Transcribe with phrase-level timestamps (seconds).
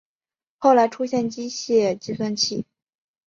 [0.57, 2.65] 后来出现机械计算器。